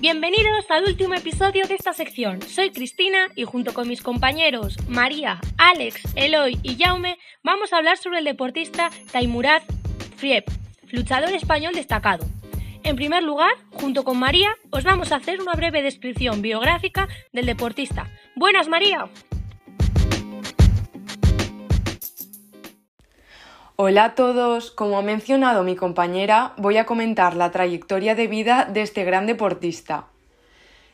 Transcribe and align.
Bienvenidos 0.00 0.64
al 0.70 0.84
último 0.84 1.14
episodio 1.14 1.66
de 1.66 1.74
esta 1.74 1.92
sección. 1.92 2.40
Soy 2.42 2.70
Cristina 2.70 3.26
y 3.34 3.42
junto 3.42 3.74
con 3.74 3.88
mis 3.88 4.00
compañeros 4.00 4.76
María, 4.88 5.40
Alex, 5.56 6.00
Eloy 6.14 6.56
y 6.62 6.76
Jaume 6.76 7.18
vamos 7.42 7.72
a 7.72 7.78
hablar 7.78 7.98
sobre 7.98 8.20
el 8.20 8.24
deportista 8.24 8.90
Taimuraz 9.10 9.64
Friep, 10.16 10.48
luchador 10.92 11.30
español 11.30 11.74
destacado. 11.74 12.24
En 12.84 12.94
primer 12.94 13.24
lugar, 13.24 13.50
junto 13.72 14.04
con 14.04 14.20
María, 14.20 14.54
os 14.70 14.84
vamos 14.84 15.10
a 15.10 15.16
hacer 15.16 15.40
una 15.40 15.54
breve 15.54 15.82
descripción 15.82 16.42
biográfica 16.42 17.08
del 17.32 17.46
deportista. 17.46 18.08
Buenas, 18.36 18.68
María. 18.68 19.10
Hola 23.80 24.06
a 24.06 24.14
todos, 24.16 24.72
como 24.72 24.98
ha 24.98 25.02
mencionado 25.02 25.62
mi 25.62 25.76
compañera, 25.76 26.52
voy 26.56 26.78
a 26.78 26.84
comentar 26.84 27.36
la 27.36 27.52
trayectoria 27.52 28.16
de 28.16 28.26
vida 28.26 28.64
de 28.68 28.82
este 28.82 29.04
gran 29.04 29.26
deportista. 29.26 30.06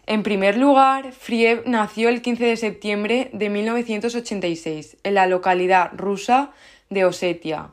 En 0.04 0.22
primer 0.22 0.58
lugar, 0.58 1.12
Friev 1.12 1.62
nació 1.64 2.10
el 2.10 2.20
15 2.20 2.44
de 2.44 2.56
septiembre 2.58 3.30
de 3.32 3.48
1986 3.48 4.98
en 5.02 5.14
la 5.14 5.26
localidad 5.26 5.92
rusa 5.96 6.50
de 6.90 7.06
Osetia, 7.06 7.70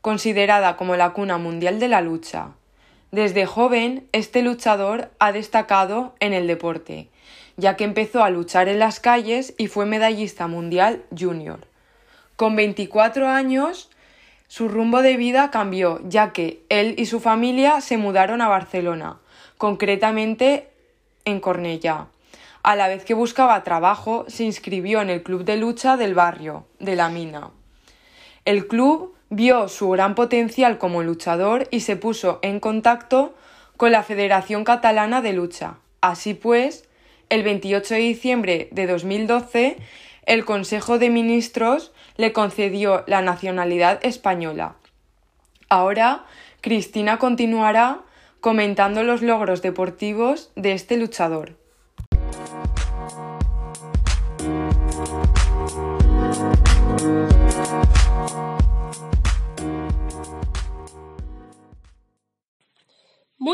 considerada 0.00 0.78
como 0.78 0.96
la 0.96 1.10
cuna 1.10 1.36
mundial 1.36 1.78
de 1.78 1.88
la 1.88 2.00
lucha. 2.00 2.52
Desde 3.10 3.44
joven, 3.44 4.08
este 4.12 4.40
luchador 4.40 5.10
ha 5.18 5.32
destacado 5.32 6.14
en 6.20 6.32
el 6.32 6.46
deporte, 6.46 7.10
ya 7.58 7.76
que 7.76 7.84
empezó 7.84 8.24
a 8.24 8.30
luchar 8.30 8.68
en 8.68 8.78
las 8.78 8.98
calles 8.98 9.52
y 9.58 9.66
fue 9.66 9.84
medallista 9.84 10.46
mundial 10.46 11.02
junior. 11.14 11.66
Con 12.36 12.56
24 12.56 13.28
años, 13.28 13.90
su 14.48 14.68
rumbo 14.68 15.02
de 15.02 15.16
vida 15.16 15.50
cambió, 15.50 16.00
ya 16.04 16.32
que 16.32 16.62
él 16.68 16.94
y 16.98 17.06
su 17.06 17.20
familia 17.20 17.80
se 17.80 17.96
mudaron 17.96 18.40
a 18.40 18.48
Barcelona, 18.48 19.18
concretamente 19.58 20.68
en 21.24 21.40
Cornellá. 21.40 22.08
A 22.62 22.76
la 22.76 22.88
vez 22.88 23.04
que 23.04 23.14
buscaba 23.14 23.62
trabajo, 23.62 24.24
se 24.28 24.44
inscribió 24.44 25.02
en 25.02 25.10
el 25.10 25.22
club 25.22 25.44
de 25.44 25.56
lucha 25.56 25.96
del 25.96 26.14
barrio, 26.14 26.66
de 26.78 26.96
la 26.96 27.08
mina. 27.08 27.50
El 28.44 28.66
club 28.66 29.14
vio 29.30 29.68
su 29.68 29.90
gran 29.90 30.14
potencial 30.14 30.78
como 30.78 31.02
luchador 31.02 31.68
y 31.70 31.80
se 31.80 31.96
puso 31.96 32.38
en 32.42 32.60
contacto 32.60 33.34
con 33.76 33.92
la 33.92 34.02
Federación 34.02 34.64
Catalana 34.64 35.20
de 35.20 35.32
Lucha. 35.32 35.76
Así 36.00 36.34
pues, 36.34 36.88
el 37.28 37.42
28 37.42 37.94
de 37.94 38.00
diciembre 38.00 38.68
de 38.70 38.86
2012, 38.86 39.76
el 40.26 40.44
Consejo 40.44 40.98
de 40.98 41.10
Ministros 41.10 41.92
le 42.16 42.32
concedió 42.32 43.04
la 43.06 43.22
nacionalidad 43.22 44.04
española. 44.04 44.76
Ahora, 45.68 46.24
Cristina 46.60 47.18
continuará 47.18 48.00
comentando 48.40 49.02
los 49.02 49.22
logros 49.22 49.62
deportivos 49.62 50.50
de 50.54 50.72
este 50.72 50.96
luchador. 50.96 51.56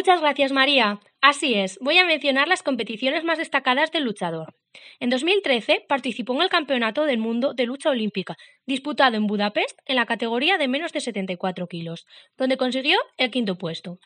Muchas 0.00 0.22
gracias, 0.22 0.50
María. 0.50 0.98
Así 1.20 1.52
es, 1.52 1.78
voy 1.82 1.98
a 1.98 2.06
mencionar 2.06 2.48
las 2.48 2.62
competiciones 2.62 3.22
más 3.22 3.36
destacadas 3.36 3.92
del 3.92 4.04
luchador. 4.04 4.54
En 4.98 5.10
2013 5.10 5.84
participó 5.86 6.32
en 6.32 6.40
el 6.40 6.48
Campeonato 6.48 7.04
del 7.04 7.18
Mundo 7.18 7.52
de 7.52 7.66
Lucha 7.66 7.90
Olímpica, 7.90 8.38
disputado 8.64 9.18
en 9.18 9.26
Budapest 9.26 9.78
en 9.84 9.96
la 9.96 10.06
categoría 10.06 10.56
de 10.56 10.68
menos 10.68 10.94
de 10.94 11.02
74 11.02 11.66
kilos, 11.66 12.06
donde 12.38 12.56
consiguió 12.56 12.96
el 13.18 13.30
quinto 13.30 13.58
puesto. 13.58 13.98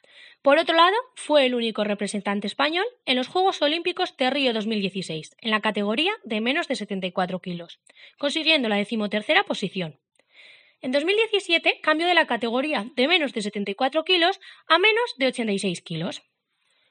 Por 0.42 0.58
otro 0.58 0.74
lado, 0.74 0.96
fue 1.14 1.46
el 1.46 1.54
único 1.54 1.84
representante 1.84 2.48
español 2.48 2.86
en 3.06 3.14
los 3.14 3.28
Juegos 3.28 3.62
Olímpicos 3.62 4.16
de 4.16 4.30
Río 4.30 4.52
2016, 4.52 5.36
en 5.42 5.50
la 5.52 5.60
categoría 5.60 6.10
de 6.24 6.40
menos 6.40 6.66
de 6.66 6.74
74 6.74 7.38
kilos, 7.38 7.78
consiguiendo 8.18 8.68
la 8.68 8.78
decimotercera 8.78 9.44
posición. 9.44 10.00
En 10.84 10.92
2017 10.92 11.80
cambió 11.82 12.06
de 12.06 12.12
la 12.12 12.26
categoría 12.26 12.84
de 12.94 13.08
menos 13.08 13.32
de 13.32 13.40
74 13.40 14.04
kilos 14.04 14.38
a 14.68 14.78
menos 14.78 15.14
de 15.16 15.28
86 15.28 15.80
kilos. 15.80 16.22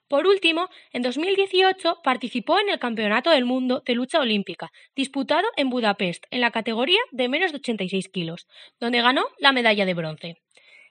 Por 0.08 0.26
último, 0.26 0.68
en 0.94 1.04
2018 1.04 2.00
participó 2.04 2.60
en 2.60 2.70
el 2.70 2.80
Campeonato 2.80 3.30
del 3.30 3.46
Mundo 3.46 3.84
de 3.86 3.94
Lucha 3.94 4.20
Olímpica, 4.20 4.72
disputado 4.96 5.48
en 5.58 5.70
Budapest, 5.70 6.26
en 6.32 6.42
la 6.42 6.50
categoría 6.50 6.98
de 7.12 7.30
menos 7.30 7.52
de 7.52 7.58
86 7.58 8.10
kilos, 8.10 8.48
donde 8.80 9.04
ganó 9.04 9.28
la 9.38 9.52
medalla 9.52 9.86
de 9.86 9.94
bronce. 9.94 10.42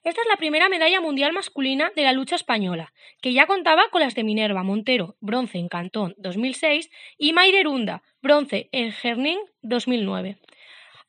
Esta 0.05 0.21
es 0.21 0.29
la 0.29 0.37
primera 0.37 0.69
medalla 0.69 1.01
mundial 1.01 1.33
masculina 1.33 1.91
de 1.97 2.05
la 2.05 2.13
lucha 2.13 2.37
española, 2.37 2.93
que 3.21 3.33
ya 3.33 3.49
contaba 3.49 3.89
con 3.91 4.03
las 4.03 4.15
de 4.15 4.23
Minerva 4.23 4.63
Montero, 4.63 5.17
bronce 5.19 5.59
en 5.59 5.67
Cantón 5.67 6.15
2006, 6.19 6.89
y 7.19 7.33
Maiderunda, 7.33 8.05
bronce 8.23 8.69
en 8.71 8.95
Herning 9.03 9.41
2009. 9.63 10.39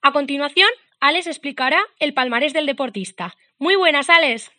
A 0.02 0.12
continuación, 0.12 0.68
Alex 1.06 1.28
explicará 1.28 1.82
el 2.00 2.14
palmarés 2.14 2.54
del 2.54 2.66
deportista. 2.66 3.36
Muy 3.60 3.76
buenas, 3.76 4.10
Alex. 4.10 4.50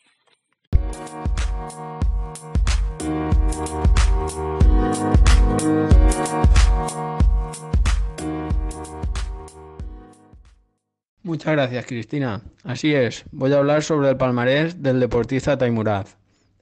Muchas 11.22 11.52
gracias, 11.54 11.86
Cristina. 11.86 12.42
Así 12.62 12.94
es, 12.94 13.24
voy 13.32 13.50
a 13.54 13.56
hablar 13.56 13.82
sobre 13.82 14.10
el 14.10 14.18
palmarés 14.18 14.82
del 14.82 15.00
deportista 15.00 15.56
Taimuraz. 15.56 16.18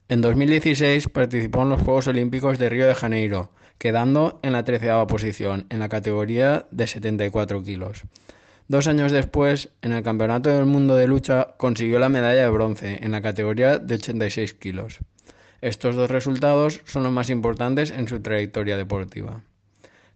En 0.07 0.21
2016 0.21 1.09
participó 1.09 1.63
en 1.63 1.71
los 1.71 1.81
Juegos 1.81 2.07
Olímpicos 2.07 2.57
de 2.57 2.69
Río 2.69 2.87
de 2.87 2.95
Janeiro, 2.95 3.51
quedando 3.77 4.39
en 4.43 4.53
la 4.53 4.63
treceava 4.63 5.05
posición, 5.07 5.65
en 5.69 5.79
la 5.79 5.89
categoría 5.89 6.67
de 6.71 6.87
74 6.87 7.61
kilos. 7.65 8.05
Dos 8.73 8.87
años 8.87 9.11
después, 9.11 9.69
en 9.83 9.91
el 9.91 10.01
Campeonato 10.01 10.49
del 10.49 10.65
Mundo 10.65 10.95
de 10.95 11.05
Lucha, 11.05 11.49
consiguió 11.57 11.99
la 11.99 12.09
medalla 12.09 12.41
de 12.41 12.49
bronce 12.49 12.97
en 13.03 13.11
la 13.11 13.21
categoría 13.21 13.77
de 13.77 13.93
86 13.93 14.55
kilos. 14.55 14.97
Estos 15.61 15.95
dos 15.95 16.09
resultados 16.09 16.81
son 16.85 17.03
los 17.03 17.11
más 17.11 17.29
importantes 17.29 17.91
en 17.91 18.07
su 18.07 18.19
trayectoria 18.19 18.75
deportiva. 18.75 19.43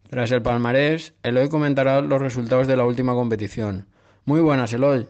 Tras 0.09 0.31
el 0.31 0.41
palmarés, 0.41 1.13
Eloy 1.21 1.49
comentará 1.49 2.01
los 2.01 2.19
resultados 2.19 2.65
de 2.65 2.77
la 2.77 2.85
última 2.85 3.13
competición, 3.13 3.85
muy 4.25 4.41
buenas, 4.41 4.73
Eloy. 4.73 5.05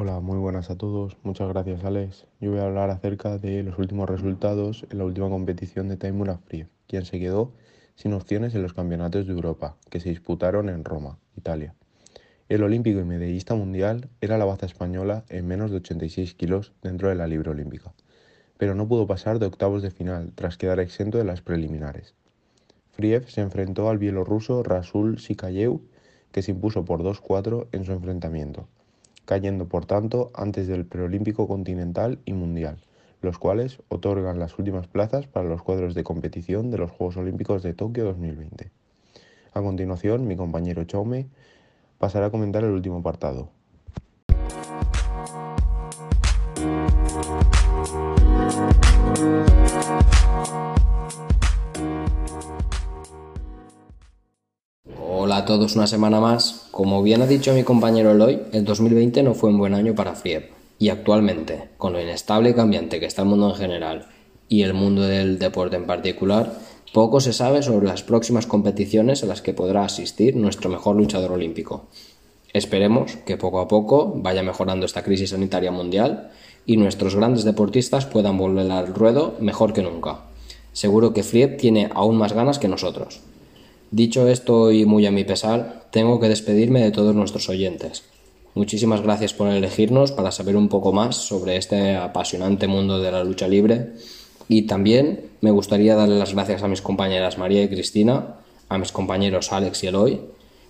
Hola, 0.00 0.20
muy 0.20 0.38
buenas 0.38 0.70
a 0.70 0.78
todos. 0.78 1.16
Muchas 1.24 1.48
gracias, 1.48 1.82
Alex. 1.82 2.24
Yo 2.40 2.52
voy 2.52 2.60
a 2.60 2.66
hablar 2.66 2.88
acerca 2.88 3.36
de 3.36 3.64
los 3.64 3.80
últimos 3.80 4.08
resultados 4.08 4.86
en 4.90 4.98
la 4.98 5.04
última 5.04 5.28
competición 5.28 5.88
de 5.88 5.96
Taimur 5.96 6.30
Afri, 6.30 6.68
quien 6.86 7.04
se 7.04 7.18
quedó 7.18 7.50
sin 7.96 8.12
opciones 8.12 8.54
en 8.54 8.62
los 8.62 8.74
campeonatos 8.74 9.26
de 9.26 9.32
Europa, 9.32 9.76
que 9.90 9.98
se 9.98 10.10
disputaron 10.10 10.68
en 10.68 10.84
Roma, 10.84 11.18
Italia. 11.36 11.74
El 12.48 12.62
olímpico 12.62 13.00
y 13.00 13.04
medallista 13.04 13.56
mundial 13.56 14.08
era 14.20 14.38
la 14.38 14.44
baza 14.44 14.66
española 14.66 15.24
en 15.30 15.48
menos 15.48 15.72
de 15.72 15.78
86 15.78 16.32
kilos 16.34 16.72
dentro 16.80 17.08
de 17.08 17.16
la 17.16 17.26
libre 17.26 17.50
olímpica, 17.50 17.92
pero 18.56 18.76
no 18.76 18.86
pudo 18.86 19.08
pasar 19.08 19.40
de 19.40 19.46
octavos 19.46 19.82
de 19.82 19.90
final 19.90 20.30
tras 20.36 20.58
quedar 20.58 20.78
exento 20.78 21.18
de 21.18 21.24
las 21.24 21.42
preliminares. 21.42 22.14
Friev 22.92 23.28
se 23.28 23.40
enfrentó 23.40 23.90
al 23.90 23.98
bielorruso 23.98 24.62
Rasul 24.62 25.18
Sikayev, 25.18 25.80
que 26.30 26.42
se 26.42 26.52
impuso 26.52 26.84
por 26.84 27.02
2-4 27.02 27.66
en 27.72 27.84
su 27.84 27.90
enfrentamiento, 27.90 28.68
cayendo 29.28 29.68
por 29.68 29.84
tanto 29.84 30.30
antes 30.32 30.68
del 30.68 30.86
preolímpico 30.86 31.46
continental 31.46 32.18
y 32.24 32.32
mundial, 32.32 32.78
los 33.20 33.38
cuales 33.38 33.82
otorgan 33.88 34.38
las 34.38 34.58
últimas 34.58 34.86
plazas 34.86 35.26
para 35.26 35.50
los 35.50 35.62
cuadros 35.62 35.94
de 35.94 36.02
competición 36.02 36.70
de 36.70 36.78
los 36.78 36.90
Juegos 36.90 37.18
Olímpicos 37.18 37.62
de 37.62 37.74
Tokio 37.74 38.04
2020. 38.04 38.70
A 39.52 39.60
continuación, 39.60 40.26
mi 40.26 40.34
compañero 40.34 40.82
Chaume 40.84 41.26
pasaré 41.98 42.24
a 42.24 42.30
comentar 42.30 42.64
el 42.64 42.70
último 42.70 43.00
apartado. 43.00 43.50
Todos 55.48 55.76
una 55.76 55.86
semana 55.86 56.20
más. 56.20 56.68
Como 56.70 57.02
bien 57.02 57.22
ha 57.22 57.26
dicho 57.26 57.54
mi 57.54 57.64
compañero 57.64 58.10
Eloy, 58.10 58.38
el 58.52 58.66
2020 58.66 59.22
no 59.22 59.32
fue 59.32 59.48
un 59.48 59.56
buen 59.56 59.72
año 59.72 59.94
para 59.94 60.14
Friev. 60.14 60.50
Y 60.78 60.90
actualmente, 60.90 61.70
con 61.78 61.94
lo 61.94 62.02
inestable 62.02 62.50
y 62.50 62.52
cambiante 62.52 63.00
que 63.00 63.06
está 63.06 63.22
el 63.22 63.28
mundo 63.28 63.48
en 63.48 63.56
general 63.56 64.08
y 64.50 64.60
el 64.60 64.74
mundo 64.74 65.04
del 65.04 65.38
deporte 65.38 65.76
en 65.76 65.86
particular, 65.86 66.52
poco 66.92 67.20
se 67.20 67.32
sabe 67.32 67.62
sobre 67.62 67.86
las 67.86 68.02
próximas 68.02 68.46
competiciones 68.46 69.22
a 69.22 69.26
las 69.26 69.40
que 69.40 69.54
podrá 69.54 69.84
asistir 69.84 70.36
nuestro 70.36 70.68
mejor 70.68 70.96
luchador 70.96 71.32
olímpico. 71.32 71.86
Esperemos 72.52 73.16
que 73.24 73.38
poco 73.38 73.60
a 73.60 73.68
poco 73.68 74.12
vaya 74.16 74.42
mejorando 74.42 74.84
esta 74.84 75.02
crisis 75.02 75.30
sanitaria 75.30 75.72
mundial 75.72 76.28
y 76.66 76.76
nuestros 76.76 77.16
grandes 77.16 77.44
deportistas 77.44 78.04
puedan 78.04 78.36
volver 78.36 78.70
al 78.70 78.88
ruedo 78.94 79.34
mejor 79.40 79.72
que 79.72 79.82
nunca. 79.82 80.24
Seguro 80.74 81.14
que 81.14 81.22
Fried 81.22 81.56
tiene 81.56 81.88
aún 81.94 82.18
más 82.18 82.34
ganas 82.34 82.58
que 82.58 82.68
nosotros. 82.68 83.22
Dicho 83.90 84.28
esto 84.28 84.70
y 84.70 84.84
muy 84.84 85.06
a 85.06 85.10
mi 85.10 85.24
pesar, 85.24 85.86
tengo 85.90 86.20
que 86.20 86.28
despedirme 86.28 86.82
de 86.82 86.90
todos 86.90 87.14
nuestros 87.14 87.48
oyentes. 87.48 88.04
Muchísimas 88.54 89.02
gracias 89.02 89.34
por 89.34 89.48
elegirnos 89.48 90.12
para 90.12 90.32
saber 90.32 90.56
un 90.56 90.68
poco 90.68 90.92
más 90.92 91.16
sobre 91.16 91.56
este 91.56 91.96
apasionante 91.96 92.66
mundo 92.66 93.00
de 93.00 93.12
la 93.12 93.24
lucha 93.24 93.46
libre 93.46 93.92
y 94.48 94.62
también 94.62 95.30
me 95.40 95.50
gustaría 95.50 95.94
darle 95.94 96.18
las 96.18 96.34
gracias 96.34 96.62
a 96.62 96.68
mis 96.68 96.82
compañeras 96.82 97.38
María 97.38 97.62
y 97.62 97.68
Cristina, 97.68 98.36
a 98.68 98.78
mis 98.78 98.92
compañeros 98.92 99.52
Alex 99.52 99.84
y 99.84 99.86
Eloy 99.86 100.20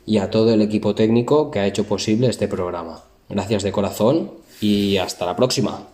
y 0.04 0.18
a 0.18 0.30
todo 0.30 0.52
el 0.52 0.62
equipo 0.62 0.94
técnico 0.94 1.50
que 1.50 1.60
ha 1.60 1.66
hecho 1.66 1.84
posible 1.84 2.28
este 2.28 2.48
programa. 2.48 3.02
Gracias 3.28 3.62
de 3.62 3.72
corazón 3.72 4.32
y 4.60 4.96
hasta 4.96 5.26
la 5.26 5.36
próxima. 5.36 5.88